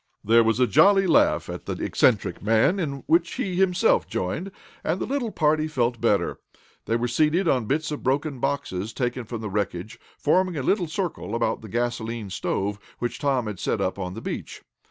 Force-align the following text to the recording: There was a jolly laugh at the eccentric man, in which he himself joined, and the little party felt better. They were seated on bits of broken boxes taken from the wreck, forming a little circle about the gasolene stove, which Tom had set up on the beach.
There 0.23 0.43
was 0.43 0.59
a 0.59 0.65
jolly 0.65 1.05
laugh 1.05 1.47
at 1.47 1.67
the 1.67 1.73
eccentric 1.73 2.41
man, 2.41 2.79
in 2.79 3.03
which 3.05 3.35
he 3.35 3.57
himself 3.57 4.07
joined, 4.07 4.51
and 4.83 4.99
the 4.99 5.05
little 5.05 5.29
party 5.31 5.67
felt 5.67 6.01
better. 6.01 6.39
They 6.85 6.95
were 6.95 7.07
seated 7.07 7.47
on 7.47 7.67
bits 7.67 7.91
of 7.91 8.01
broken 8.01 8.39
boxes 8.39 8.93
taken 8.93 9.25
from 9.25 9.41
the 9.41 9.49
wreck, 9.51 9.73
forming 10.17 10.57
a 10.57 10.63
little 10.63 10.87
circle 10.87 11.35
about 11.35 11.61
the 11.61 11.69
gasolene 11.69 12.31
stove, 12.31 12.79
which 12.97 13.19
Tom 13.19 13.45
had 13.45 13.59
set 13.59 13.79
up 13.79 13.99
on 13.99 14.15
the 14.15 14.21
beach. 14.21 14.63